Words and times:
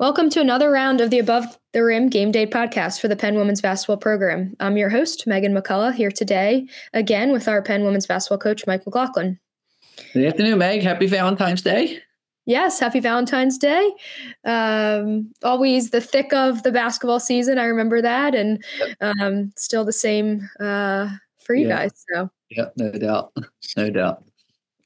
Welcome 0.00 0.30
to 0.30 0.40
another 0.40 0.70
round 0.70 1.00
of 1.00 1.10
the 1.10 1.18
Above 1.18 1.58
the 1.72 1.82
Rim 1.82 2.08
Game 2.08 2.30
Day 2.30 2.46
podcast 2.46 3.00
for 3.00 3.08
the 3.08 3.16
Penn 3.16 3.34
Women's 3.34 3.60
Basketball 3.60 3.96
Program. 3.96 4.54
I'm 4.60 4.76
your 4.76 4.90
host, 4.90 5.26
Meghan 5.26 5.60
McCullough, 5.60 5.92
here 5.92 6.12
today 6.12 6.68
again 6.92 7.32
with 7.32 7.48
our 7.48 7.60
Penn 7.62 7.82
Women's 7.82 8.06
Basketball 8.06 8.38
coach, 8.38 8.64
Mike 8.64 8.86
McLaughlin. 8.86 9.40
Good 10.12 10.26
afternoon, 10.26 10.58
Meg. 10.58 10.82
Happy 10.82 11.08
Valentine's 11.08 11.62
Day. 11.62 11.98
Yes, 12.46 12.78
happy 12.78 13.00
Valentine's 13.00 13.58
Day. 13.58 13.90
Um, 14.44 15.32
always 15.42 15.90
the 15.90 16.00
thick 16.00 16.32
of 16.32 16.62
the 16.62 16.70
basketball 16.70 17.18
season. 17.18 17.58
I 17.58 17.64
remember 17.64 18.00
that, 18.00 18.36
and 18.36 18.62
um, 19.00 19.50
still 19.56 19.84
the 19.84 19.92
same 19.92 20.48
uh, 20.60 21.08
for 21.40 21.56
you 21.56 21.66
yeah. 21.66 21.76
guys. 21.76 22.04
So, 22.14 22.30
yeah, 22.50 22.66
no 22.76 22.92
doubt, 22.92 23.32
no 23.76 23.90
doubt. 23.90 24.22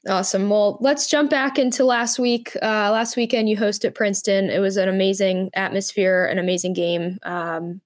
Awesome. 0.07 0.49
Well, 0.49 0.77
let's 0.81 1.07
jump 1.07 1.29
back 1.29 1.57
into 1.57 1.85
last 1.85 2.19
week. 2.19 2.55
Uh, 2.61 2.91
last 2.91 3.15
weekend, 3.15 3.47
you 3.47 3.55
hosted 3.55 3.95
Princeton. 3.95 4.49
It 4.49 4.59
was 4.59 4.75
an 4.75 4.89
amazing 4.89 5.49
atmosphere, 5.53 6.25
an 6.25 6.39
amazing 6.39 6.73
game. 6.73 7.19
Um, 7.23 7.79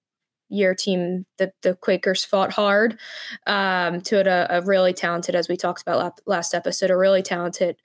your 0.49 0.73
team, 0.73 1.25
the 1.37 1.51
the 1.61 1.75
Quakers, 1.75 2.23
fought 2.23 2.51
hard 2.51 2.97
um, 3.45 4.01
to 4.01 4.17
a, 4.27 4.57
a, 4.57 4.61
really 4.61 4.93
talented, 4.93 5.35
as 5.35 5.47
we 5.47 5.57
talked 5.57 5.81
about 5.81 6.19
last 6.25 6.55
episode, 6.55 6.89
a 6.89 6.97
really 6.97 7.21
talented 7.21 7.75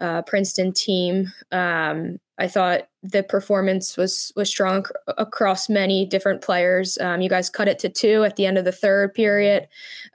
uh, 0.00 0.22
Princeton 0.22 0.72
team. 0.72 1.32
Um, 1.52 2.18
I 2.38 2.48
thought 2.48 2.88
the 3.02 3.22
performance 3.22 3.96
was 3.96 4.32
was 4.34 4.48
strong 4.48 4.78
ac- 4.78 5.14
across 5.18 5.68
many 5.68 6.06
different 6.06 6.40
players. 6.40 6.98
Um, 6.98 7.20
you 7.20 7.28
guys 7.28 7.50
cut 7.50 7.68
it 7.68 7.78
to 7.80 7.88
two 7.88 8.24
at 8.24 8.34
the 8.36 8.46
end 8.46 8.58
of 8.58 8.64
the 8.64 8.72
third 8.72 9.14
period. 9.14 9.68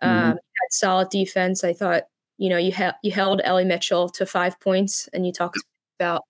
Mm-hmm. 0.03 0.29
Had 0.31 0.71
solid 0.71 1.09
defense. 1.09 1.63
I 1.63 1.71
thought 1.73 2.03
you 2.37 2.49
know, 2.49 2.57
you, 2.57 2.73
you 3.03 3.11
held 3.11 3.41
Ellie 3.43 3.65
Mitchell 3.65 4.09
to 4.09 4.25
five 4.25 4.59
points, 4.59 5.07
and 5.13 5.25
you 5.25 5.31
talked 5.31 5.59
about 5.99 6.23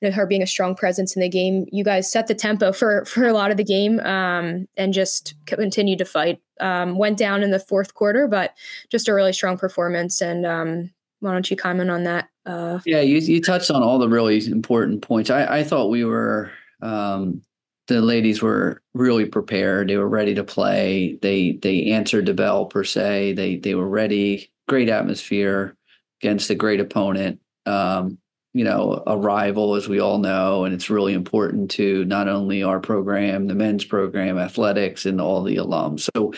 you 0.00 0.08
know, 0.08 0.14
her 0.14 0.26
being 0.26 0.42
a 0.42 0.46
strong 0.46 0.74
presence 0.74 1.14
in 1.14 1.22
the 1.22 1.28
game. 1.28 1.66
You 1.70 1.84
guys 1.84 2.10
set 2.10 2.26
the 2.26 2.34
tempo 2.34 2.72
for 2.72 3.04
for 3.04 3.26
a 3.26 3.32
lot 3.32 3.50
of 3.50 3.56
the 3.56 3.64
game, 3.64 4.00
um, 4.00 4.66
and 4.76 4.92
just 4.92 5.34
continued 5.46 5.98
to 5.98 6.04
fight. 6.04 6.40
Um, 6.60 6.98
went 6.98 7.18
down 7.18 7.42
in 7.42 7.50
the 7.50 7.58
fourth 7.60 7.94
quarter, 7.94 8.28
but 8.28 8.54
just 8.88 9.08
a 9.08 9.14
really 9.14 9.32
strong 9.32 9.58
performance. 9.58 10.20
And 10.20 10.46
um, 10.46 10.90
why 11.20 11.32
don't 11.32 11.50
you 11.50 11.56
comment 11.56 11.90
on 11.90 12.04
that? 12.04 12.28
Uh, 12.46 12.80
yeah, 12.84 13.00
you 13.00 13.18
you 13.18 13.40
touched 13.40 13.70
on 13.70 13.82
all 13.82 13.98
the 13.98 14.08
really 14.08 14.44
important 14.46 15.02
points. 15.02 15.30
I, 15.30 15.58
I 15.58 15.64
thought 15.64 15.88
we 15.88 16.04
were 16.04 16.50
um, 16.82 17.42
the 17.86 18.00
ladies 18.00 18.42
were 18.42 18.82
really 18.94 19.26
prepared. 19.26 19.88
They 19.88 19.96
were 19.96 20.08
ready 20.08 20.34
to 20.34 20.44
play. 20.44 21.18
They 21.22 21.52
they 21.62 21.92
answered 21.92 22.26
the 22.26 22.34
bell 22.34 22.66
per 22.66 22.84
se. 22.84 23.34
They 23.34 23.56
they 23.56 23.74
were 23.74 23.88
ready 23.88 24.51
great 24.72 24.88
atmosphere 24.88 25.76
against 26.22 26.48
a 26.48 26.54
great 26.54 26.80
opponent. 26.80 27.38
Um, 27.66 28.16
you 28.54 28.64
know, 28.64 29.02
a 29.06 29.18
rival, 29.18 29.74
as 29.74 29.86
we 29.86 30.00
all 30.00 30.16
know, 30.16 30.64
and 30.64 30.72
it's 30.72 30.88
really 30.88 31.12
important 31.12 31.70
to 31.72 32.06
not 32.06 32.26
only 32.26 32.62
our 32.62 32.80
program, 32.80 33.48
the 33.48 33.54
men's 33.54 33.84
program, 33.84 34.38
athletics, 34.38 35.04
and 35.04 35.20
all 35.20 35.42
the 35.42 35.56
alums. 35.56 36.08
So, 36.14 36.32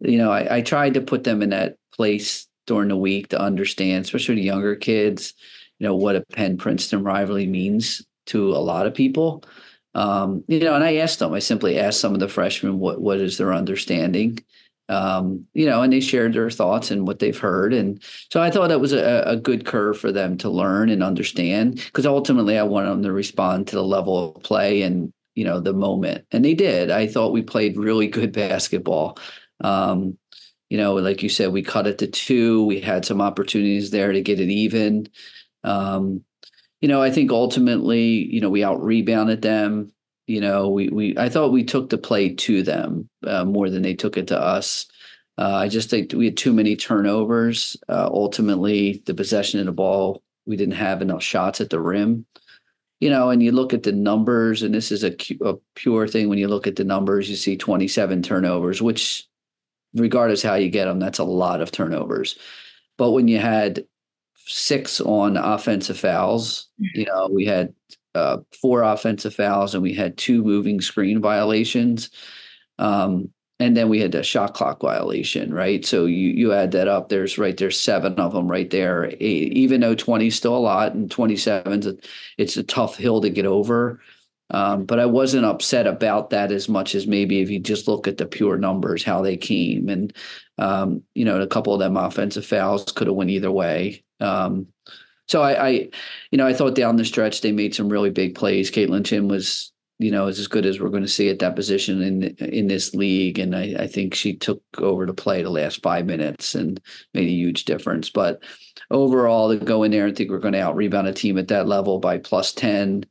you 0.00 0.18
know, 0.18 0.32
I, 0.32 0.56
I 0.56 0.60
tried 0.60 0.94
to 0.94 1.00
put 1.00 1.22
them 1.22 1.40
in 1.40 1.50
that 1.50 1.76
place 1.94 2.48
during 2.66 2.88
the 2.88 2.96
week 2.96 3.28
to 3.28 3.40
understand, 3.40 4.04
especially 4.04 4.34
the 4.34 4.42
younger 4.42 4.74
kids, 4.74 5.34
you 5.78 5.86
know, 5.86 5.94
what 5.94 6.16
a 6.16 6.24
Penn 6.32 6.56
Princeton 6.56 7.04
rivalry 7.04 7.46
means 7.46 8.04
to 8.26 8.50
a 8.50 8.58
lot 8.58 8.86
of 8.86 8.94
people. 8.94 9.44
Um, 9.94 10.42
you 10.48 10.58
know, 10.58 10.74
and 10.74 10.82
I 10.82 10.96
asked 10.96 11.20
them, 11.20 11.32
I 11.32 11.38
simply 11.38 11.78
asked 11.78 12.00
some 12.00 12.14
of 12.14 12.18
the 12.18 12.28
freshmen 12.28 12.80
what 12.80 13.00
what 13.00 13.20
is 13.20 13.38
their 13.38 13.52
understanding 13.52 14.40
um, 14.88 15.46
you 15.52 15.66
know, 15.66 15.82
and 15.82 15.92
they 15.92 16.00
shared 16.00 16.32
their 16.32 16.50
thoughts 16.50 16.90
and 16.90 17.06
what 17.06 17.18
they've 17.18 17.38
heard. 17.38 17.74
And 17.74 18.02
so 18.30 18.40
I 18.40 18.50
thought 18.50 18.68
that 18.68 18.80
was 18.80 18.92
a, 18.92 19.22
a 19.26 19.36
good 19.36 19.66
curve 19.66 19.98
for 19.98 20.10
them 20.10 20.38
to 20.38 20.50
learn 20.50 20.88
and 20.88 21.02
understand 21.02 21.76
because 21.76 22.06
ultimately 22.06 22.56
I 22.56 22.62
wanted 22.62 22.90
them 22.90 23.02
to 23.02 23.12
respond 23.12 23.68
to 23.68 23.76
the 23.76 23.84
level 23.84 24.34
of 24.36 24.42
play 24.42 24.82
and, 24.82 25.12
you 25.34 25.44
know, 25.44 25.60
the 25.60 25.74
moment. 25.74 26.24
And 26.32 26.44
they 26.44 26.54
did. 26.54 26.90
I 26.90 27.06
thought 27.06 27.32
we 27.32 27.42
played 27.42 27.76
really 27.76 28.06
good 28.06 28.32
basketball. 28.32 29.18
Um, 29.60 30.16
you 30.70 30.78
know, 30.78 30.94
like 30.94 31.22
you 31.22 31.28
said, 31.28 31.52
we 31.52 31.62
cut 31.62 31.86
it 31.86 31.98
to 31.98 32.06
two. 32.06 32.64
We 32.64 32.80
had 32.80 33.04
some 33.04 33.20
opportunities 33.20 33.90
there 33.90 34.12
to 34.12 34.20
get 34.22 34.40
it 34.40 34.50
even. 34.50 35.08
Um, 35.64 36.24
you 36.80 36.88
know, 36.88 37.02
I 37.02 37.10
think 37.10 37.30
ultimately, 37.30 38.04
you 38.08 38.40
know, 38.40 38.50
we 38.50 38.64
out 38.64 38.82
rebounded 38.82 39.42
them 39.42 39.92
you 40.28 40.42
know, 40.42 40.68
we 40.68 40.90
we 40.90 41.16
I 41.16 41.30
thought 41.30 41.52
we 41.52 41.64
took 41.64 41.88
the 41.88 41.96
play 41.96 42.34
to 42.34 42.62
them 42.62 43.08
uh, 43.26 43.46
more 43.46 43.70
than 43.70 43.82
they 43.82 43.94
took 43.94 44.18
it 44.18 44.28
to 44.28 44.38
us. 44.38 44.86
Uh, 45.38 45.54
I 45.54 45.68
just 45.68 45.88
think 45.88 46.12
we 46.12 46.26
had 46.26 46.36
too 46.36 46.52
many 46.52 46.76
turnovers. 46.76 47.78
Uh, 47.88 48.10
ultimately, 48.12 49.02
the 49.06 49.14
possession 49.14 49.58
of 49.58 49.66
the 49.66 49.72
ball, 49.72 50.22
we 50.46 50.56
didn't 50.56 50.74
have 50.74 51.00
enough 51.00 51.22
shots 51.22 51.62
at 51.62 51.70
the 51.70 51.80
rim. 51.80 52.26
You 53.00 53.08
know, 53.08 53.30
and 53.30 53.42
you 53.42 53.52
look 53.52 53.72
at 53.72 53.84
the 53.84 53.92
numbers, 53.92 54.62
and 54.62 54.74
this 54.74 54.92
is 54.92 55.02
a, 55.02 55.14
a 55.40 55.54
pure 55.76 56.06
thing. 56.06 56.28
When 56.28 56.38
you 56.38 56.48
look 56.48 56.66
at 56.66 56.76
the 56.76 56.84
numbers, 56.84 57.30
you 57.30 57.36
see 57.36 57.56
27 57.56 58.22
turnovers, 58.22 58.82
which, 58.82 59.26
regardless 59.94 60.42
how 60.42 60.56
you 60.56 60.68
get 60.68 60.86
them, 60.86 60.98
that's 60.98 61.20
a 61.20 61.24
lot 61.24 61.62
of 61.62 61.72
turnovers. 61.72 62.36
But 62.98 63.12
when 63.12 63.28
you 63.28 63.38
had 63.38 63.84
six 64.34 65.00
on 65.00 65.36
offensive 65.38 65.98
fouls, 65.98 66.68
you 66.78 67.06
know, 67.06 67.30
we 67.32 67.46
had 67.46 67.72
uh, 68.14 68.38
four 68.60 68.82
offensive 68.82 69.34
fouls 69.34 69.74
and 69.74 69.82
we 69.82 69.94
had 69.94 70.16
two 70.16 70.42
moving 70.42 70.80
screen 70.80 71.20
violations. 71.20 72.10
Um, 72.78 73.30
and 73.60 73.76
then 73.76 73.88
we 73.88 73.98
had 73.98 74.14
a 74.14 74.22
shot 74.22 74.54
clock 74.54 74.80
violation, 74.80 75.52
right? 75.52 75.84
So 75.84 76.06
you 76.06 76.30
you 76.30 76.52
add 76.52 76.70
that 76.72 76.86
up. 76.86 77.08
There's 77.08 77.38
right 77.38 77.56
there's 77.56 77.78
seven 77.78 78.14
of 78.14 78.32
them 78.32 78.48
right 78.48 78.70
there. 78.70 79.10
Even 79.18 79.80
though 79.80 79.96
20 79.96 80.28
is 80.28 80.36
still 80.36 80.56
a 80.56 80.58
lot 80.58 80.94
and 80.94 81.10
27 81.10 81.88
a, 81.88 81.94
it's 82.36 82.56
a 82.56 82.62
tough 82.62 82.96
hill 82.96 83.20
to 83.20 83.30
get 83.30 83.46
over. 83.46 84.00
Um, 84.50 84.86
but 84.86 84.98
I 84.98 85.06
wasn't 85.06 85.44
upset 85.44 85.86
about 85.86 86.30
that 86.30 86.52
as 86.52 86.68
much 86.68 86.94
as 86.94 87.06
maybe 87.06 87.40
if 87.40 87.50
you 87.50 87.58
just 87.58 87.86
look 87.86 88.08
at 88.08 88.16
the 88.16 88.26
pure 88.26 88.56
numbers, 88.56 89.04
how 89.04 89.20
they 89.20 89.36
came, 89.36 89.88
and 89.88 90.14
um, 90.56 91.02
you 91.14 91.24
know, 91.24 91.40
a 91.40 91.46
couple 91.46 91.74
of 91.74 91.80
them 91.80 91.96
offensive 91.96 92.46
fouls 92.46 92.90
could 92.92 93.08
have 93.08 93.16
went 93.16 93.30
either 93.30 93.52
way. 93.52 94.04
Um, 94.20 94.68
so 95.28 95.42
I, 95.42 95.66
I, 95.66 95.70
you 96.30 96.38
know, 96.38 96.46
I 96.46 96.54
thought 96.54 96.74
down 96.74 96.96
the 96.96 97.04
stretch 97.04 97.40
they 97.40 97.52
made 97.52 97.74
some 97.74 97.88
really 97.88 98.10
big 98.10 98.34
plays. 98.34 98.70
Kaitlyn 98.70 99.04
Chen 99.04 99.28
was, 99.28 99.72
you 99.98 100.10
know, 100.10 100.28
as 100.28 100.46
good 100.46 100.64
as 100.64 100.80
we're 100.80 100.90
going 100.90 101.02
to 101.02 101.08
see 101.08 101.28
at 101.28 101.40
that 101.40 101.56
position 101.56 102.02
in 102.02 102.22
in 102.36 102.68
this 102.68 102.94
league, 102.94 103.38
and 103.38 103.54
I, 103.54 103.74
I 103.80 103.86
think 103.86 104.14
she 104.14 104.36
took 104.36 104.62
over 104.78 105.06
to 105.06 105.12
play 105.12 105.42
the 105.42 105.50
last 105.50 105.82
five 105.82 106.06
minutes 106.06 106.54
and 106.54 106.80
made 107.14 107.28
a 107.28 107.32
huge 107.32 107.64
difference. 107.64 108.08
But 108.08 108.42
overall, 108.90 109.48
to 109.48 109.64
go 109.64 109.82
in 109.82 109.90
there 109.90 110.06
and 110.06 110.16
think 110.16 110.30
we're 110.30 110.38
going 110.38 110.54
to 110.54 110.62
out 110.62 110.76
rebound 110.76 111.08
a 111.08 111.12
team 111.12 111.36
at 111.36 111.48
that 111.48 111.66
level 111.66 111.98
by 111.98 112.18
plus 112.18 112.52
ten, 112.52 113.04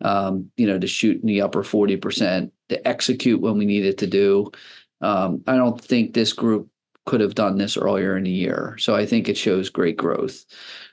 um, 0.00 0.50
you 0.56 0.66
know, 0.66 0.78
to 0.78 0.86
shoot 0.86 1.20
in 1.20 1.26
the 1.26 1.42
upper 1.42 1.64
forty 1.64 1.96
percent, 1.96 2.52
to 2.68 2.86
execute 2.86 3.40
when 3.40 3.58
we 3.58 3.66
needed 3.66 3.98
to 3.98 4.06
do. 4.06 4.52
Um, 5.00 5.42
I 5.46 5.56
don't 5.56 5.80
think 5.80 6.14
this 6.14 6.32
group 6.32 6.68
could 7.04 7.20
have 7.20 7.34
done 7.34 7.58
this 7.58 7.76
earlier 7.76 8.16
in 8.16 8.24
the 8.24 8.30
year. 8.30 8.76
So 8.78 8.94
I 8.94 9.06
think 9.06 9.28
it 9.28 9.36
shows 9.36 9.70
great 9.70 9.96
growth 9.96 10.44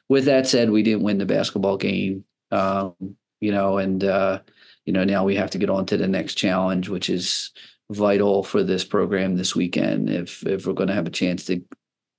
with 0.09 0.25
that 0.25 0.47
said, 0.47 0.69
we 0.69 0.83
didn't 0.83 1.03
win 1.03 1.17
the 1.17 1.25
basketball 1.25 1.77
game. 1.77 2.25
Um, 2.51 2.95
you 3.41 3.51
know, 3.51 3.77
and 3.77 4.03
uh, 4.03 4.39
you 4.85 4.93
know 4.93 5.03
now 5.03 5.23
we 5.23 5.35
have 5.35 5.51
to 5.51 5.57
get 5.57 5.69
on 5.69 5.85
to 5.87 5.97
the 5.97 6.07
next 6.07 6.35
challenge, 6.35 6.89
which 6.89 7.09
is 7.09 7.51
vital 7.91 8.43
for 8.43 8.63
this 8.63 8.83
program 8.83 9.35
this 9.35 9.55
weekend. 9.55 10.09
If 10.09 10.45
if 10.45 10.65
we're 10.65 10.73
going 10.73 10.89
to 10.89 10.95
have 10.95 11.07
a 11.07 11.11
chance 11.11 11.45
to 11.45 11.61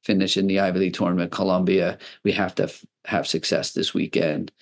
finish 0.04 0.36
in 0.36 0.46
the 0.46 0.60
Ivy 0.60 0.78
League 0.78 0.94
tournament, 0.94 1.32
Columbia, 1.32 1.98
we 2.22 2.32
have 2.32 2.54
to 2.56 2.64
f- 2.64 2.84
have 3.06 3.26
success 3.26 3.72
this 3.72 3.92
weekend. 3.92 4.52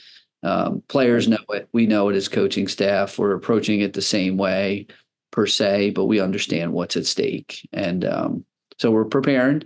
Um, 0.43 0.83
players 0.89 1.29
know 1.29 1.39
it. 1.51 1.69
We 1.73 1.87
know 1.87 2.09
it 2.09 2.17
as 2.17 2.29
coaching 2.29 2.69
staff. 2.69 3.19
We're 3.19 3.35
approaching 3.35 3.81
it 3.81 3.93
the 3.93 4.03
same 4.03 4.37
way 4.37 4.87
per 5.33 5.47
se, 5.47 5.91
but 5.91 6.05
we 6.05 6.21
understand 6.21 6.73
what's 6.73 6.97
at 6.97 7.07
stake, 7.07 7.69
and 7.73 8.05
um, 8.05 8.45
so 8.79 8.91
we're 8.91 9.05
preparing. 9.05 9.65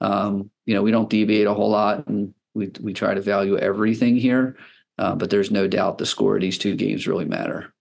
Um, 0.00 0.50
you 0.66 0.74
know, 0.74 0.82
we 0.82 0.90
don't 0.92 1.10
deviate 1.10 1.46
a 1.46 1.54
whole 1.54 1.70
lot, 1.70 2.06
and 2.06 2.34
we 2.54 2.70
we 2.80 2.92
try 2.92 3.14
to 3.14 3.20
value 3.20 3.56
everything 3.56 4.16
here, 4.16 4.56
uh, 4.98 5.14
but 5.14 5.30
there's 5.30 5.50
no 5.50 5.66
doubt 5.66 5.98
the 5.98 6.06
score 6.06 6.36
of 6.36 6.42
these 6.42 6.58
two 6.58 6.74
games 6.74 7.06
really 7.06 7.24
matter. 7.24 7.72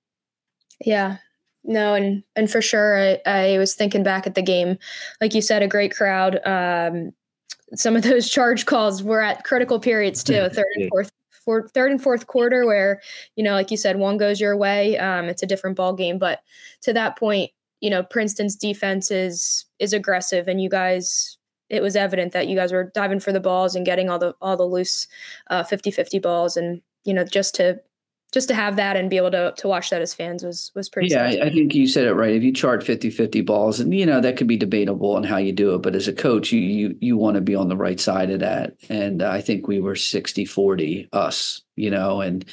Yeah, 0.85 1.18
no, 1.63 1.94
and 1.94 2.24
and 2.36 2.50
for 2.50 2.62
sure, 2.62 2.98
I, 2.98 3.19
I 3.25 3.57
was 3.57 3.75
thinking 3.75 4.04
back 4.04 4.27
at 4.27 4.36
the 4.36 4.42
game, 4.42 4.77
like 5.19 5.33
you 5.33 5.42
said, 5.42 5.62
a 5.62 5.68
great 5.68 5.95
crowd. 5.95 6.39
Um, 6.45 7.12
some 7.74 7.95
of 7.95 8.04
those 8.04 8.30
charge 8.31 8.66
calls 8.66 9.04
were 9.04 9.21
at 9.21 9.44
critical 9.44 9.80
periods 9.80 10.24
too, 10.24 10.50
third 10.54 10.66
and 10.75 10.89
fourth, 10.89 11.12
fourth, 11.31 11.72
third 11.72 11.92
and 11.92 12.01
fourth 12.01 12.27
quarter, 12.27 12.65
where 12.65 13.01
you 13.36 13.44
know, 13.44 13.54
like 13.54 13.72
you 13.72 13.77
said, 13.77 13.98
one 13.98 14.18
goes 14.18 14.39
your 14.39 14.56
way, 14.56 14.98
um, 14.98 15.25
it's 15.25 15.44
a 15.44 15.48
different 15.48 15.77
ball 15.77 15.94
game. 15.94 16.18
But 16.18 16.42
to 16.81 16.94
that 16.94 17.18
point, 17.18 17.51
you 17.81 17.89
know, 17.89 18.04
Princeton's 18.04 18.56
defense 18.56 19.12
is 19.12 19.65
is 19.80 19.94
aggressive, 19.94 20.48
and 20.48 20.62
you 20.62 20.69
guys 20.69 21.38
it 21.69 21.81
was 21.81 21.95
evident 21.95 22.33
that 22.33 22.48
you 22.48 22.56
guys 22.56 22.71
were 22.71 22.92
diving 22.95 23.19
for 23.19 23.31
the 23.31 23.39
balls 23.39 23.75
and 23.75 23.86
getting 23.86 24.10
all 24.10 24.19
the 24.19 24.36
all 24.42 24.57
the 24.57 24.63
loose 24.63 25.07
uh, 25.50 25.63
50-50 25.63 26.21
balls 26.21 26.57
and 26.57 26.81
you 27.04 27.13
know 27.13 27.24
just 27.24 27.56
to 27.56 27.80
just 28.31 28.48
to 28.50 28.54
have 28.54 28.76
that 28.76 28.96
and 28.96 29.10
be 29.10 29.18
able 29.18 29.31
to 29.31 29.54
to 29.58 29.68
watch 29.68 29.90
that 29.90 30.02
as 30.02 30.14
fans 30.14 30.44
was 30.44 30.72
was 30.76 30.90
pretty. 30.90 31.10
Yeah, 31.10 31.24
I, 31.24 31.46
I, 31.46 31.50
think 31.50 31.74
you 31.74 31.88
said 31.88 32.06
it 32.06 32.14
right. 32.14 32.36
If 32.36 32.44
you 32.44 32.54
chart 32.54 32.84
50-50 32.84 33.46
balls, 33.46 33.80
and 33.80 33.94
you 33.94 34.06
know 34.06 34.22
that 34.22 34.38
could 34.38 34.48
be 34.48 34.58
debatable 34.58 35.16
on 35.16 35.24
how 35.24 35.38
you 35.38 35.52
do 35.52 35.74
it, 35.74 35.81
but 35.81 35.96
as 35.96 36.08
a 36.08 36.14
coach, 36.14 36.52
you 36.52 36.60
you 36.60 36.98
you 37.02 37.18
want 37.18 37.36
to 37.36 37.42
be 37.42 37.56
on 37.56 37.70
the 37.70 37.78
right 37.78 38.00
side 38.00 38.30
of 38.30 38.40
that. 38.42 38.76
And 38.90 39.24
I 39.24 39.42
think 39.42 39.68
we 39.68 39.80
were 39.80 39.96
60-40 39.96 41.10
us, 41.12 41.62
you 41.76 41.90
know, 41.90 42.22
and 42.22 42.46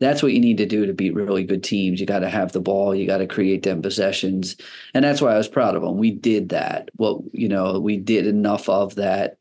that's 0.00 0.22
what 0.22 0.32
you 0.32 0.40
need 0.40 0.58
to 0.58 0.66
do 0.66 0.86
to 0.86 0.92
beat 0.92 1.14
really 1.14 1.44
good 1.44 1.64
teams. 1.64 2.00
You 2.00 2.06
got 2.06 2.20
to 2.20 2.28
have 2.28 2.52
the 2.52 2.60
ball, 2.60 2.94
you 2.94 3.06
got 3.06 3.18
to 3.18 3.26
create 3.26 3.62
them 3.62 3.80
possessions, 3.80 4.56
and 4.92 5.04
that's 5.04 5.22
why 5.22 5.32
I 5.32 5.38
was 5.38 5.48
proud 5.48 5.76
of 5.76 5.82
them. 5.82 5.96
We 5.96 6.10
did 6.10 6.50
that. 6.50 6.90
Well, 6.98 7.24
you 7.32 7.48
know, 7.48 7.80
we 7.80 7.96
did 7.96 8.26
enough 8.26 8.68
of 8.68 8.96
that 8.96 9.38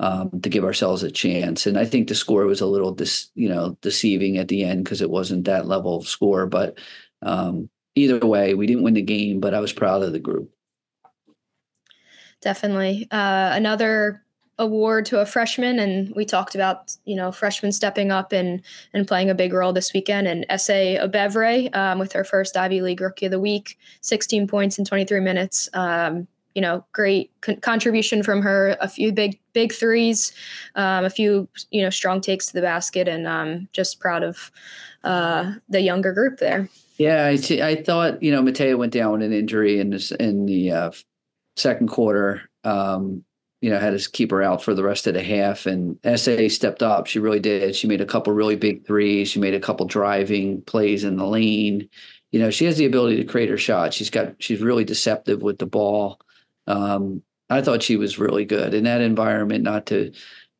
um, 0.00 0.40
to 0.42 0.48
give 0.48 0.64
ourselves 0.64 1.02
a 1.02 1.10
chance. 1.10 1.66
And 1.66 1.78
I 1.78 1.84
think 1.84 2.08
the 2.08 2.14
score 2.14 2.44
was 2.46 2.60
a 2.60 2.66
little, 2.66 2.92
dis, 2.92 3.30
you 3.34 3.48
know, 3.48 3.76
deceiving 3.82 4.38
at 4.38 4.48
the 4.48 4.64
end 4.64 4.84
because 4.84 5.02
it 5.02 5.10
wasn't 5.10 5.44
that 5.46 5.66
level 5.66 5.96
of 5.96 6.08
score. 6.08 6.46
But 6.46 6.78
um, 7.22 7.68
either 7.94 8.18
way, 8.20 8.54
we 8.54 8.66
didn't 8.66 8.84
win 8.84 8.94
the 8.94 9.02
game, 9.02 9.40
but 9.40 9.54
I 9.54 9.60
was 9.60 9.72
proud 9.72 10.02
of 10.02 10.12
the 10.12 10.18
group. 10.18 10.50
Definitely. 12.40 13.08
Uh, 13.10 13.50
another 13.54 14.22
award 14.58 15.06
to 15.06 15.20
a 15.20 15.26
freshman, 15.26 15.78
and 15.78 16.12
we 16.14 16.24
talked 16.24 16.54
about 16.54 16.96
you 17.04 17.16
know 17.16 17.32
freshmen 17.32 17.72
stepping 17.72 18.10
up 18.10 18.32
and 18.32 18.62
and 18.92 19.06
playing 19.06 19.30
a 19.30 19.34
big 19.34 19.52
role 19.52 19.72
this 19.72 19.92
weekend. 19.92 20.26
And 20.28 20.46
Ese 20.48 20.98
Ogbevire 21.00 21.74
um, 21.74 21.98
with 21.98 22.12
her 22.12 22.24
first 22.24 22.56
Ivy 22.56 22.80
League 22.80 23.00
Rookie 23.00 23.26
of 23.26 23.32
the 23.32 23.40
Week, 23.40 23.78
16 24.02 24.46
points 24.46 24.78
in 24.78 24.84
23 24.84 25.20
minutes. 25.20 25.68
Um, 25.74 26.28
you 26.58 26.62
know, 26.62 26.84
great 26.90 27.30
con- 27.40 27.60
contribution 27.60 28.20
from 28.24 28.42
her. 28.42 28.76
A 28.80 28.88
few 28.88 29.12
big 29.12 29.38
big 29.52 29.72
threes, 29.72 30.32
um, 30.74 31.04
a 31.04 31.10
few 31.10 31.48
you 31.70 31.82
know 31.82 31.88
strong 31.88 32.20
takes 32.20 32.48
to 32.48 32.52
the 32.52 32.60
basket, 32.60 33.06
and 33.06 33.28
um, 33.28 33.68
just 33.72 34.00
proud 34.00 34.24
of 34.24 34.50
uh, 35.04 35.52
the 35.68 35.80
younger 35.80 36.12
group 36.12 36.40
there. 36.40 36.68
Yeah, 36.96 37.28
I, 37.28 37.36
t- 37.36 37.62
I 37.62 37.80
thought 37.80 38.20
you 38.20 38.32
know 38.32 38.42
Mataya 38.42 38.76
went 38.76 38.92
down 38.92 39.12
with 39.12 39.22
an 39.22 39.32
injury 39.32 39.78
in 39.78 39.90
this 39.90 40.10
in 40.10 40.46
the 40.46 40.72
uh, 40.72 40.90
second 41.56 41.90
quarter. 41.90 42.50
Um, 42.64 43.22
you 43.60 43.70
know, 43.70 43.78
had 43.78 43.96
to 43.96 44.10
keep 44.10 44.32
her 44.32 44.42
out 44.42 44.60
for 44.60 44.74
the 44.74 44.82
rest 44.82 45.06
of 45.06 45.14
the 45.14 45.22
half, 45.22 45.64
and 45.66 45.96
sa 46.16 46.48
stepped 46.48 46.82
up. 46.82 47.06
She 47.06 47.20
really 47.20 47.38
did. 47.38 47.76
She 47.76 47.86
made 47.86 48.00
a 48.00 48.06
couple 48.06 48.32
really 48.32 48.56
big 48.56 48.84
threes. 48.84 49.28
She 49.28 49.38
made 49.38 49.54
a 49.54 49.60
couple 49.60 49.86
driving 49.86 50.62
plays 50.62 51.04
in 51.04 51.18
the 51.18 51.26
lane. 51.26 51.88
You 52.32 52.40
know, 52.40 52.50
she 52.50 52.64
has 52.64 52.78
the 52.78 52.84
ability 52.84 53.16
to 53.18 53.24
create 53.24 53.48
her 53.48 53.56
shot. 53.56 53.94
She's 53.94 54.10
got 54.10 54.34
she's 54.42 54.60
really 54.60 54.84
deceptive 54.84 55.40
with 55.40 55.58
the 55.58 55.66
ball. 55.66 56.20
Um, 56.68 57.22
I 57.50 57.62
thought 57.62 57.82
she 57.82 57.96
was 57.96 58.18
really 58.18 58.44
good 58.44 58.74
in 58.74 58.84
that 58.84 59.00
environment. 59.00 59.64
Not 59.64 59.86
to 59.86 60.12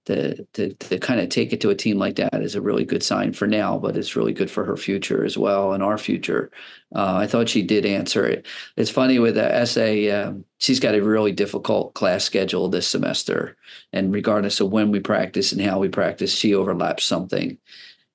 to 0.06 0.42
to, 0.54 0.72
to 0.72 0.98
kind 0.98 1.20
of 1.20 1.28
take 1.28 1.52
it 1.52 1.60
to 1.60 1.70
a 1.70 1.74
team 1.74 1.98
like 1.98 2.16
that 2.16 2.42
is 2.42 2.54
a 2.54 2.62
really 2.62 2.84
good 2.84 3.02
sign 3.02 3.32
for 3.34 3.46
now, 3.46 3.78
but 3.78 3.96
it's 3.96 4.16
really 4.16 4.32
good 4.32 4.50
for 4.50 4.64
her 4.64 4.76
future 4.76 5.22
as 5.22 5.36
well 5.36 5.74
and 5.74 5.82
our 5.82 5.98
future. 5.98 6.50
Uh, 6.96 7.16
I 7.16 7.26
thought 7.26 7.50
she 7.50 7.62
did 7.62 7.84
answer 7.84 8.26
it. 8.26 8.46
It's 8.76 8.90
funny 8.90 9.18
with 9.18 9.34
the 9.34 9.54
essay, 9.54 10.10
um, 10.10 10.46
she's 10.56 10.80
got 10.80 10.94
a 10.94 11.02
really 11.02 11.32
difficult 11.32 11.92
class 11.92 12.24
schedule 12.24 12.68
this 12.68 12.88
semester, 12.88 13.56
and 13.92 14.12
regardless 14.14 14.60
of 14.60 14.72
when 14.72 14.90
we 14.90 15.00
practice 15.00 15.52
and 15.52 15.60
how 15.60 15.78
we 15.78 15.88
practice, 15.88 16.34
she 16.34 16.54
overlaps 16.54 17.04
something. 17.04 17.58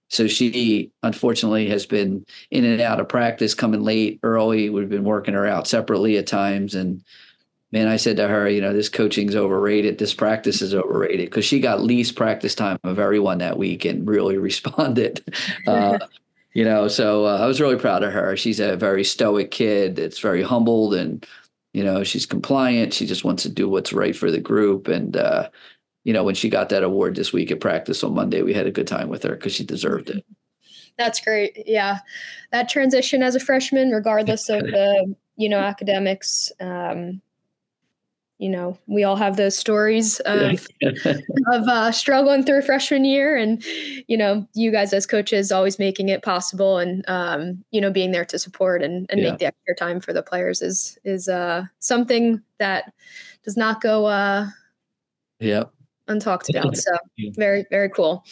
So 0.09 0.27
she 0.27 0.91
unfortunately 1.01 1.69
has 1.69 1.85
been 1.85 2.25
in 2.51 2.65
and 2.65 2.81
out 2.81 2.99
of 2.99 3.09
practice, 3.09 3.55
coming 3.55 3.81
late, 3.81 4.19
early. 4.21 4.69
We've 4.69 4.89
been 4.89 5.03
working 5.03 5.33
her 5.33 5.47
out 5.47 5.67
separately 5.67 6.17
at 6.17 6.27
times, 6.27 6.75
and 6.75 7.03
man, 7.73 7.87
I 7.87 7.97
said 7.97 8.17
to 8.17 8.27
her, 8.27 8.47
you 8.47 8.61
know, 8.61 8.71
this 8.71 8.87
coaching's 8.87 9.35
overrated. 9.35 9.97
This 9.97 10.13
practice 10.13 10.61
is 10.61 10.75
overrated 10.75 11.25
because 11.25 11.43
she 11.43 11.59
got 11.59 11.81
least 11.81 12.15
practice 12.15 12.53
time 12.53 12.77
of 12.83 12.99
everyone 12.99 13.39
that 13.39 13.57
week 13.57 13.83
and 13.83 14.07
really 14.07 14.37
responded. 14.49 15.25
Uh, 15.65 15.97
you 16.53 16.63
know, 16.63 16.87
so 16.87 17.25
uh, 17.25 17.39
I 17.39 17.47
was 17.47 17.59
really 17.59 17.77
proud 17.77 18.03
of 18.03 18.13
her. 18.13 18.37
She's 18.37 18.59
a 18.59 18.77
very 18.77 19.03
stoic 19.03 19.49
kid. 19.49 19.97
It's 19.97 20.19
very 20.19 20.43
humbled 20.43 20.93
and, 20.93 21.25
you 21.73 21.83
know, 21.83 22.03
she's 22.03 22.27
compliant. 22.27 22.93
She 22.93 23.07
just 23.07 23.23
wants 23.23 23.41
to 23.41 23.49
do 23.49 23.67
what's 23.67 23.91
right 23.91 24.15
for 24.15 24.29
the 24.29 24.39
group. 24.39 24.87
And, 24.87 25.17
uh, 25.17 25.49
you 26.03 26.13
know, 26.13 26.23
when 26.23 26.35
she 26.35 26.49
got 26.49 26.69
that 26.69 26.83
award 26.83 27.15
this 27.15 27.33
week 27.33 27.49
at 27.49 27.59
practice 27.59 28.03
on 28.03 28.13
Monday, 28.13 28.43
we 28.43 28.53
had 28.53 28.67
a 28.67 28.71
good 28.71 28.87
time 28.87 29.09
with 29.09 29.23
her 29.23 29.33
because 29.33 29.55
she 29.55 29.63
deserved 29.63 30.11
it. 30.11 30.23
That's 30.99 31.19
great. 31.19 31.63
Yeah. 31.65 32.01
That 32.51 32.69
transition 32.69 33.23
as 33.23 33.33
a 33.33 33.39
freshman, 33.39 33.89
regardless 33.89 34.47
of 34.47 34.61
the, 34.61 35.15
you 35.37 35.49
know, 35.49 35.57
academics, 35.57 36.51
um, 36.59 37.19
you 38.43 38.49
know, 38.49 38.77
we 38.87 39.05
all 39.05 39.15
have 39.15 39.37
those 39.37 39.57
stories 39.57 40.19
of 40.25 40.67
of 41.05 41.67
uh, 41.69 41.93
struggling 41.93 42.43
through 42.43 42.61
freshman 42.63 43.05
year, 43.05 43.37
and 43.37 43.63
you 43.65 44.17
know, 44.17 44.45
you 44.53 44.69
guys 44.69 44.91
as 44.91 45.07
coaches 45.07 45.49
always 45.49 45.79
making 45.79 46.09
it 46.09 46.23
possible, 46.23 46.77
and 46.77 47.09
um, 47.09 47.63
you 47.71 47.79
know, 47.79 47.89
being 47.89 48.11
there 48.11 48.25
to 48.25 48.37
support 48.37 48.83
and, 48.83 49.05
and 49.09 49.21
yeah. 49.21 49.29
make 49.29 49.39
the 49.39 49.45
extra 49.45 49.73
time 49.73 50.01
for 50.01 50.11
the 50.11 50.21
players 50.21 50.61
is 50.61 50.99
is 51.05 51.29
uh, 51.29 51.63
something 51.79 52.41
that 52.59 52.91
does 53.45 53.55
not 53.55 53.79
go 53.79 54.07
uh, 54.07 54.45
yeah 55.39 55.63
untalked 56.09 56.49
about. 56.49 56.75
So 56.75 56.91
very 57.37 57.65
very 57.69 57.89
cool. 57.89 58.25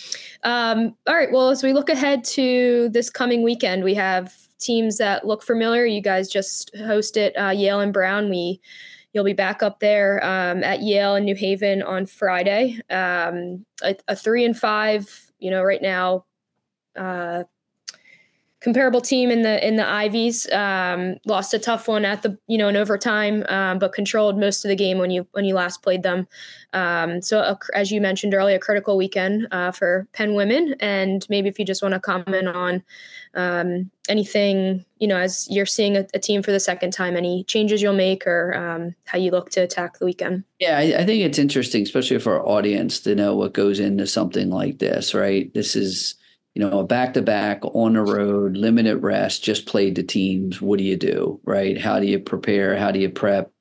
Um, 0.44 0.94
all 1.08 1.16
right, 1.16 1.32
well, 1.32 1.52
as 1.52 1.64
we 1.64 1.72
look 1.72 1.88
ahead 1.88 2.26
to 2.26 2.90
this 2.90 3.10
coming 3.10 3.44
weekend, 3.44 3.86
we 3.86 3.94
have 3.94 4.36
teams 4.60 4.98
that 4.98 5.26
look 5.26 5.42
familiar. 5.42 5.86
You 5.86 6.02
guys 6.02 6.28
just 6.30 6.70
hosted 6.76 7.32
uh, 7.42 7.52
Yale 7.52 7.80
and 7.80 7.94
Brown. 7.94 8.30
We 8.30 8.60
You'll 9.14 9.26
be 9.26 9.34
back 9.34 9.62
up 9.62 9.80
there 9.80 10.24
um, 10.24 10.64
at 10.64 10.82
Yale 10.82 11.16
and 11.16 11.26
New 11.26 11.36
Haven 11.36 11.82
on 11.82 12.06
Friday. 12.06 12.80
Um, 12.90 13.66
a, 13.84 13.96
a, 14.08 14.16
three 14.16 14.46
and 14.46 14.58
five, 14.58 15.32
you 15.40 15.52
know, 15.52 15.64
right 15.64 15.82
now, 15.82 16.26
uh, 16.96 17.44
comparable 18.62 19.02
team 19.02 19.32
in 19.32 19.42
the 19.42 19.68
in 19.68 19.76
the 19.76 19.88
Ivies. 19.88 20.50
Um, 20.52 21.18
lost 21.26 21.54
a 21.54 21.60
tough 21.60 21.88
one 21.88 22.06
at 22.06 22.22
the 22.22 22.38
you 22.48 22.58
know 22.58 22.70
in 22.70 22.78
overtime, 22.78 23.44
um, 23.50 23.80
but 23.80 23.92
controlled 23.92 24.40
most 24.40 24.64
of 24.64 24.70
the 24.70 24.76
game 24.76 25.00
when 25.00 25.12
you 25.12 25.28
when 25.32 25.46
you 25.46 25.56
last 25.56 25.82
played 25.82 26.04
them. 26.04 26.28
Um, 26.74 27.22
so 27.22 27.40
a, 27.40 27.58
as 27.74 27.92
you 27.92 28.00
mentioned 28.00 28.34
earlier, 28.34 28.56
a 28.56 28.60
critical 28.60 28.96
weekend 28.96 29.48
uh, 29.52 29.72
for 29.72 30.08
Penn 30.14 30.36
women. 30.36 30.76
And 30.80 31.26
maybe 31.30 31.50
if 31.50 31.60
you 31.60 31.66
just 31.66 31.82
want 31.82 31.96
to 31.96 32.00
comment 32.00 32.48
on 32.48 32.84
um, 33.34 33.92
anything 34.08 34.86
you 35.00 35.08
know 35.08 35.18
as 35.18 35.48
you're 35.50 35.66
seeing 35.66 35.98
a, 35.98 36.06
a, 36.14 36.20
team 36.20 36.44
for 36.44 36.52
the 36.52 36.60
second 36.60 36.92
time, 36.92 37.18
any 37.18 37.44
changes 37.46 37.82
you'll 37.82 37.94
make 37.94 38.28
or 38.28 38.54
um, 38.54 38.96
how 39.06 39.18
you 39.18 39.32
look 39.32 39.50
to 39.52 39.62
attack 39.62 39.98
the 39.98 40.06
weekend. 40.06 40.44
Yeah, 40.60 40.78
I, 40.78 41.02
I 41.02 41.06
think 41.06 41.24
it's 41.24 41.40
interesting, 41.40 41.82
especially 41.84 42.20
for 42.20 42.40
our 42.40 42.48
audience, 42.48 43.00
to 43.02 43.16
know 43.16 43.36
what 43.36 43.54
goes 43.54 43.80
into 43.80 44.06
something 44.06 44.50
like 44.50 44.78
this. 44.78 45.16
Right, 45.16 45.52
this 45.54 45.76
is 45.76 46.16
you 46.54 46.62
know, 46.62 46.80
a 46.80 46.84
back 46.84 47.14
to 47.14 47.22
back 47.22 47.64
on 47.64 47.94
the 47.94 48.02
road, 48.02 48.58
limited 48.58 48.98
rest, 48.98 49.44
just 49.44 49.66
played 49.66 49.96
the 49.96 50.04
teams. 50.04 50.62
What 50.62 50.80
do 50.80 50.84
you 50.84 50.98
do? 50.98 51.40
Right? 51.46 51.80
How 51.80 52.00
do 52.00 52.08
you 52.08 52.20
prepare? 52.20 52.78
How 52.78 52.92
do 52.92 53.00
you 53.00 53.10
prep? 53.10 53.52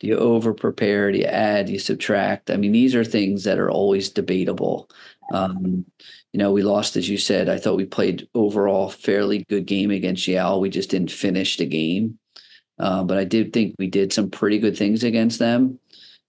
Do 0.00 0.06
you 0.06 0.16
over 0.16 0.54
prepare? 0.54 1.12
Do 1.12 1.18
you 1.18 1.24
add? 1.24 1.66
Do 1.66 1.72
you 1.72 1.78
subtract? 1.78 2.50
I 2.50 2.56
mean, 2.56 2.72
these 2.72 2.94
are 2.94 3.04
things 3.04 3.44
that 3.44 3.58
are 3.58 3.70
always 3.70 4.08
debatable. 4.08 4.88
Um, 5.32 5.84
you 6.32 6.38
know, 6.38 6.52
we 6.52 6.62
lost, 6.62 6.96
as 6.96 7.08
you 7.08 7.18
said. 7.18 7.48
I 7.48 7.58
thought 7.58 7.76
we 7.76 7.84
played 7.84 8.28
overall 8.34 8.88
fairly 8.88 9.44
good 9.48 9.66
game 9.66 9.90
against 9.90 10.26
Yale. 10.28 10.60
We 10.60 10.70
just 10.70 10.90
didn't 10.90 11.10
finish 11.10 11.56
the 11.56 11.66
game. 11.66 12.18
Uh, 12.78 13.02
but 13.02 13.18
I 13.18 13.24
did 13.24 13.52
think 13.52 13.74
we 13.78 13.88
did 13.88 14.12
some 14.12 14.30
pretty 14.30 14.58
good 14.58 14.76
things 14.76 15.02
against 15.02 15.38
them. 15.38 15.80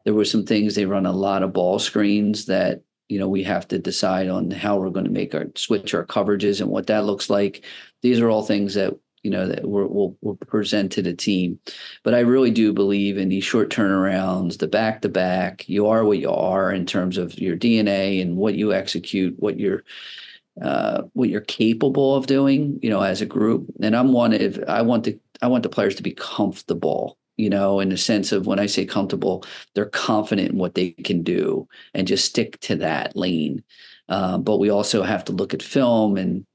There 0.03 0.13
were 0.13 0.25
some 0.25 0.45
things 0.45 0.73
they 0.73 0.85
run 0.85 1.05
a 1.05 1.11
lot 1.11 1.43
of 1.43 1.53
ball 1.53 1.77
screens 1.77 2.45
that 2.45 2.81
you 3.09 3.19
know 3.19 3.27
we 3.27 3.43
have 3.43 3.67
to 3.67 3.79
decide 3.79 4.29
on 4.29 4.51
how 4.51 4.77
we're 4.77 4.89
going 4.89 5.05
to 5.05 5.11
make 5.11 5.35
our 5.35 5.47
switch 5.55 5.93
our 5.93 6.05
coverages 6.05 6.61
and 6.61 6.69
what 6.69 6.87
that 6.87 7.05
looks 7.05 7.29
like. 7.29 7.65
These 8.01 8.19
are 8.21 8.29
all 8.29 8.43
things 8.43 8.75
that 8.75 8.93
you 9.23 9.31
know 9.31 9.47
that 9.47 9.63
we 9.63 9.83
will 9.83 10.17
we'll 10.21 10.35
present 10.35 10.91
to 10.93 11.01
the 11.01 11.13
team. 11.13 11.59
But 12.03 12.13
i 12.13 12.19
really 12.19 12.51
do 12.51 12.71
believe 12.71 13.17
in 13.17 13.29
these 13.29 13.43
short 13.43 13.69
turnarounds 13.69 14.59
the 14.59 14.67
back 14.67 15.01
to 15.01 15.09
back 15.09 15.67
you 15.67 15.87
are 15.87 16.05
what 16.05 16.19
you 16.19 16.31
are 16.31 16.71
in 16.71 16.85
terms 16.85 17.17
of 17.17 17.37
your 17.37 17.57
dna 17.57 18.21
and 18.21 18.37
what 18.37 18.55
you 18.55 18.73
execute 18.73 19.35
what 19.39 19.59
you're 19.59 19.83
uh, 20.61 21.03
what 21.13 21.29
you're 21.29 21.41
capable 21.41 22.15
of 22.15 22.27
doing 22.27 22.79
you 22.81 22.89
know 22.89 23.01
as 23.01 23.21
a 23.21 23.25
group. 23.25 23.67
And 23.81 23.95
i'm 23.95 24.13
one 24.13 24.33
if 24.33 24.59
i 24.67 24.81
want 24.81 25.03
the 25.03 25.19
i 25.41 25.47
want 25.47 25.63
the 25.63 25.69
players 25.69 25.95
to 25.95 26.03
be 26.03 26.13
comfortable 26.13 27.17
you 27.39 27.49
know, 27.49 27.79
in 27.79 27.87
the 27.87 27.97
sense 27.97 28.33
of 28.33 28.47
when 28.47 28.59
I 28.59 28.65
say 28.65 28.85
comfortable, 28.85 29.45
they're 29.73 29.85
confident 29.85 30.51
in 30.51 30.57
what 30.57 30.75
they 30.75 30.91
can 30.91 31.23
do 31.23 31.69
and 31.93 32.05
just 32.05 32.25
stick 32.25 32.59
to 32.61 32.75
that 32.75 33.15
lane. 33.15 33.63
Uh, 34.09 34.37
but 34.37 34.57
we 34.57 34.69
also 34.69 35.03
have 35.03 35.23
to 35.25 35.31
look 35.31 35.53
at 35.53 35.63
film 35.63 36.17
and 36.17 36.45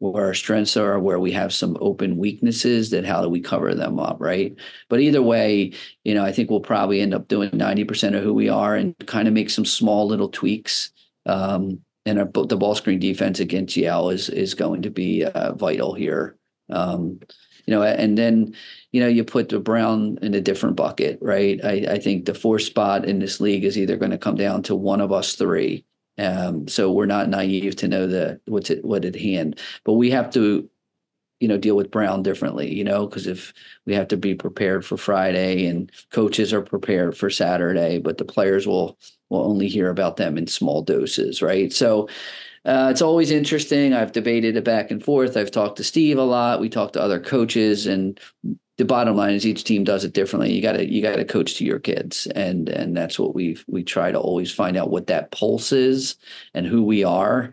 where 0.00 0.26
our 0.26 0.34
strengths 0.34 0.76
are, 0.76 1.00
where 1.00 1.18
we 1.18 1.32
have 1.32 1.54
some 1.54 1.78
open 1.80 2.18
weaknesses, 2.18 2.90
that 2.90 3.06
how 3.06 3.22
do 3.22 3.28
we 3.30 3.40
cover 3.40 3.74
them 3.74 3.98
up, 3.98 4.18
right? 4.20 4.54
But 4.90 5.00
either 5.00 5.22
way, 5.22 5.72
you 6.04 6.12
know, 6.12 6.24
I 6.24 6.30
think 6.30 6.50
we'll 6.50 6.60
probably 6.60 7.00
end 7.00 7.14
up 7.14 7.26
doing 7.26 7.50
90% 7.50 8.14
of 8.14 8.22
who 8.22 8.34
we 8.34 8.50
are 8.50 8.76
and 8.76 8.94
kind 9.06 9.26
of 9.26 9.32
make 9.32 9.48
some 9.48 9.64
small 9.64 10.06
little 10.06 10.28
tweaks. 10.28 10.92
Um, 11.24 11.80
and 12.04 12.18
our, 12.18 12.26
the 12.26 12.58
ball 12.58 12.74
screen 12.74 12.98
defense 12.98 13.40
against 13.40 13.78
Yale 13.78 14.10
is 14.10 14.28
is 14.28 14.52
going 14.52 14.82
to 14.82 14.90
be 14.90 15.24
uh, 15.24 15.54
vital 15.54 15.94
here. 15.94 16.36
Um, 16.68 17.20
you 17.66 17.74
know, 17.74 17.82
and 17.82 18.16
then 18.18 18.54
you 18.92 19.00
know 19.00 19.08
you 19.08 19.24
put 19.24 19.48
the 19.48 19.58
Brown 19.58 20.18
in 20.22 20.34
a 20.34 20.40
different 20.40 20.76
bucket, 20.76 21.18
right? 21.20 21.60
I, 21.64 21.94
I 21.94 21.98
think 21.98 22.24
the 22.24 22.34
fourth 22.34 22.62
spot 22.62 23.04
in 23.04 23.18
this 23.18 23.40
league 23.40 23.64
is 23.64 23.78
either 23.78 23.96
going 23.96 24.10
to 24.10 24.18
come 24.18 24.36
down 24.36 24.62
to 24.64 24.74
one 24.74 25.00
of 25.00 25.12
us 25.12 25.34
three. 25.34 25.84
Um, 26.16 26.68
so 26.68 26.92
we're 26.92 27.06
not 27.06 27.28
naive 27.28 27.76
to 27.76 27.88
know 27.88 28.06
the 28.06 28.40
what's 28.46 28.70
it 28.70 28.84
what 28.84 29.04
at 29.04 29.16
hand, 29.16 29.58
but 29.84 29.94
we 29.94 30.10
have 30.10 30.30
to 30.34 30.68
you 31.40 31.48
know 31.48 31.58
deal 31.58 31.76
with 31.76 31.90
Brown 31.90 32.22
differently, 32.22 32.72
you 32.72 32.84
know, 32.84 33.06
because 33.06 33.26
if 33.26 33.52
we 33.86 33.94
have 33.94 34.08
to 34.08 34.16
be 34.16 34.34
prepared 34.34 34.84
for 34.84 34.96
Friday 34.96 35.66
and 35.66 35.90
coaches 36.10 36.52
are 36.52 36.62
prepared 36.62 37.16
for 37.16 37.30
Saturday, 37.30 37.98
but 37.98 38.18
the 38.18 38.24
players 38.24 38.66
will 38.66 38.96
will 39.34 39.50
only 39.50 39.68
hear 39.68 39.90
about 39.90 40.16
them 40.16 40.38
in 40.38 40.46
small 40.46 40.82
doses, 40.82 41.42
right? 41.42 41.72
So 41.72 42.08
uh, 42.64 42.88
it's 42.90 43.02
always 43.02 43.30
interesting. 43.30 43.92
I've 43.92 44.12
debated 44.12 44.56
it 44.56 44.64
back 44.64 44.90
and 44.90 45.04
forth. 45.04 45.36
I've 45.36 45.50
talked 45.50 45.76
to 45.76 45.84
Steve 45.84 46.16
a 46.18 46.22
lot. 46.22 46.60
We 46.60 46.68
talked 46.68 46.94
to 46.94 47.02
other 47.02 47.20
coaches, 47.20 47.86
and 47.86 48.18
the 48.78 48.84
bottom 48.86 49.16
line 49.16 49.34
is 49.34 49.46
each 49.46 49.64
team 49.64 49.84
does 49.84 50.04
it 50.04 50.14
differently. 50.14 50.52
You 50.52 50.62
got 50.62 50.72
to 50.72 50.90
you 50.90 51.02
got 51.02 51.16
to 51.16 51.24
coach 51.24 51.56
to 51.56 51.64
your 51.64 51.78
kids, 51.78 52.26
and 52.28 52.68
and 52.70 52.96
that's 52.96 53.18
what 53.18 53.34
we 53.34 53.58
we 53.66 53.84
try 53.84 54.10
to 54.10 54.18
always 54.18 54.50
find 54.52 54.76
out 54.76 54.90
what 54.90 55.08
that 55.08 55.30
pulse 55.30 55.72
is 55.72 56.16
and 56.54 56.66
who 56.66 56.82
we 56.82 57.04
are, 57.04 57.52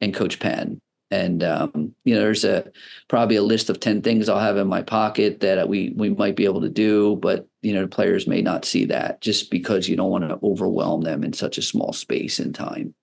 and 0.00 0.12
coach 0.12 0.40
Penn. 0.40 0.80
And 1.10 1.42
um, 1.42 1.94
you 2.04 2.14
know, 2.14 2.20
there's 2.20 2.44
a 2.44 2.70
probably 3.08 3.36
a 3.36 3.42
list 3.42 3.70
of 3.70 3.80
ten 3.80 4.02
things 4.02 4.28
I'll 4.28 4.38
have 4.38 4.58
in 4.58 4.66
my 4.66 4.82
pocket 4.82 5.40
that 5.40 5.68
we 5.68 5.94
we 5.96 6.10
might 6.10 6.36
be 6.36 6.44
able 6.44 6.60
to 6.60 6.68
do, 6.68 7.16
but 7.16 7.48
you 7.62 7.72
know, 7.72 7.82
the 7.82 7.88
players 7.88 8.26
may 8.26 8.42
not 8.42 8.64
see 8.64 8.84
that 8.86 9.20
just 9.20 9.50
because 9.50 9.88
you 9.88 9.96
don't 9.96 10.10
want 10.10 10.28
to 10.28 10.38
overwhelm 10.42 11.02
them 11.02 11.24
in 11.24 11.32
such 11.32 11.56
a 11.56 11.62
small 11.62 11.92
space 11.92 12.38
and 12.38 12.54
time. 12.54 12.94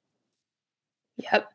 Yep. 1.18 1.50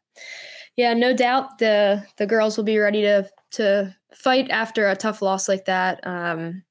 Yeah, 0.77 0.95
no 0.95 1.15
doubt 1.15 1.59
the 1.59 2.05
the 2.17 2.27
girls 2.27 2.57
will 2.57 2.65
be 2.65 2.79
ready 2.79 3.03
to 3.03 3.29
to 3.53 3.95
fight 4.15 4.51
after 4.51 4.89
a 4.89 4.97
tough 4.97 5.23
loss 5.23 5.49
like 5.49 5.67
that. 5.67 6.05
Um, 6.07 6.63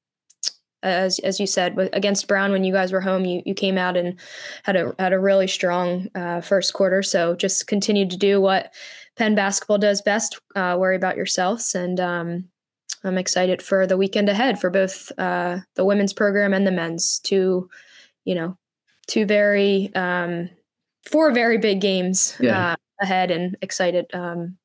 as 0.82 1.18
as 1.20 1.38
you 1.38 1.46
said 1.46 1.76
against 1.92 2.28
Brown 2.28 2.52
when 2.52 2.64
you 2.64 2.72
guys 2.72 2.92
were 2.92 3.00
home, 3.00 3.24
you 3.24 3.42
you 3.44 3.54
came 3.54 3.78
out 3.78 3.96
and 3.96 4.18
had 4.64 4.76
a 4.76 4.94
had 4.98 5.12
a 5.12 5.18
really 5.18 5.46
strong 5.46 6.08
uh, 6.14 6.40
first 6.40 6.72
quarter. 6.72 7.02
So 7.02 7.34
just 7.34 7.66
continue 7.66 8.08
to 8.08 8.16
do 8.16 8.40
what 8.40 8.72
Penn 9.16 9.34
basketball 9.34 9.78
does 9.78 10.02
best. 10.02 10.40
Uh, 10.56 10.76
worry 10.78 10.96
about 10.96 11.16
yourselves, 11.16 11.74
and 11.74 12.00
um, 12.00 12.48
I'm 13.04 13.18
excited 13.18 13.62
for 13.62 13.86
the 13.86 13.96
weekend 13.96 14.28
ahead 14.28 14.60
for 14.60 14.70
both 14.70 15.12
uh, 15.18 15.58
the 15.76 15.84
women's 15.84 16.12
program 16.12 16.54
and 16.54 16.66
the 16.66 16.72
men's. 16.72 17.18
Two, 17.20 17.68
you 18.24 18.34
know, 18.34 18.56
two 19.06 19.26
very 19.26 19.90
um, 19.94 20.50
four 21.10 21.32
very 21.32 21.58
big 21.58 21.80
games. 21.80 22.36
Yeah. 22.40 22.72
Uh, 22.72 22.76
ahead 23.02 23.30
and 23.30 23.56
excited. 23.62 24.06
Um, 24.12 24.58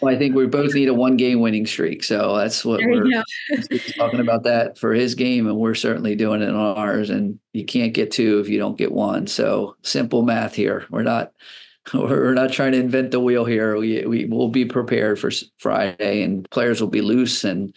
well, 0.00 0.14
I 0.14 0.18
think 0.18 0.34
we 0.34 0.46
both 0.46 0.74
need 0.74 0.88
a 0.88 0.94
one 0.94 1.16
game 1.16 1.40
winning 1.40 1.66
streak. 1.66 2.04
So 2.04 2.36
that's 2.36 2.64
what 2.64 2.80
we're 2.82 3.22
talking 3.96 4.20
about 4.20 4.44
that 4.44 4.78
for 4.78 4.92
his 4.92 5.14
game. 5.14 5.46
And 5.46 5.56
we're 5.56 5.74
certainly 5.74 6.14
doing 6.14 6.42
it 6.42 6.50
on 6.50 6.76
ours. 6.76 7.10
And 7.10 7.38
you 7.52 7.64
can't 7.64 7.94
get 7.94 8.10
two 8.10 8.38
if 8.40 8.48
you 8.48 8.58
don't 8.58 8.78
get 8.78 8.92
one. 8.92 9.26
So 9.26 9.76
simple 9.82 10.22
math 10.22 10.54
here. 10.54 10.86
We're 10.90 11.02
not, 11.02 11.32
we're 11.94 12.34
not 12.34 12.52
trying 12.52 12.72
to 12.72 12.80
invent 12.80 13.10
the 13.10 13.20
wheel 13.20 13.44
here. 13.44 13.76
We, 13.76 14.04
we 14.06 14.24
will 14.26 14.48
be 14.48 14.64
prepared 14.64 15.18
for 15.18 15.30
Friday 15.58 16.22
and 16.22 16.48
players 16.50 16.80
will 16.80 16.88
be 16.88 17.02
loose 17.02 17.44
and 17.44 17.74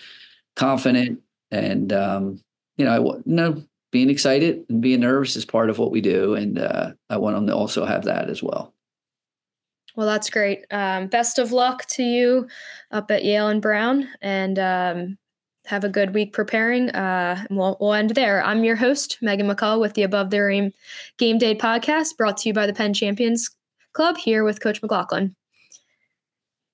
confident. 0.56 1.22
And, 1.50 1.92
um, 1.92 2.42
you 2.78 2.86
know, 2.86 2.92
I, 2.92 3.00
you 3.00 3.24
know, 3.26 3.64
being 3.92 4.10
excited 4.10 4.64
and 4.70 4.82
being 4.82 5.02
nervous 5.02 5.36
is 5.36 5.46
part 5.46 5.70
of 5.70 5.78
what 5.78 5.92
we 5.92 6.02
do. 6.02 6.36
And 6.36 6.60
uh, 6.60 6.92
I 7.10 7.18
want 7.18 7.36
them 7.36 7.48
to 7.48 7.56
also 7.56 7.86
have 7.86 8.06
that 8.06 8.30
as 8.30 8.42
well. 8.42 8.74
Well, 9.96 10.08
that's 10.08 10.30
great. 10.30 10.66
Um, 10.72 11.08
best 11.08 11.38
of 11.40 11.52
luck 11.52 11.86
to 11.88 12.04
you 12.04 12.48
up 12.92 13.12
at 13.12 13.24
Yale 13.26 13.50
and 13.50 13.62
Brown, 13.62 14.08
and 14.22 14.58
um, 14.58 15.18
have 15.66 15.84
a 15.84 15.90
good 15.90 16.14
week 16.14 16.34
preparing. 16.34 16.90
Uh, 16.90 17.44
and 17.50 17.58
we'll, 17.58 17.78
we'll 17.80 17.94
end 17.94 18.12
there. 18.12 18.44
I'm 18.44 18.64
your 18.64 18.76
host, 18.76 19.18
Meghan 19.22 19.52
McCall, 19.52 19.80
with 19.80 19.94
the 19.94 20.04
Above 20.04 20.30
the 20.30 20.42
Rim 20.42 20.72
Game 21.18 21.38
Day 21.38 21.56
podcast, 21.56 22.18
brought 22.18 22.38
to 22.38 22.50
you 22.50 22.54
by 22.54 22.68
the 22.68 22.74
Penn 22.74 22.94
Champions 22.94 23.50
Club, 23.94 24.18
here 24.18 24.44
with 24.44 24.62
Coach 24.62 24.82
McLaughlin. 24.82 25.36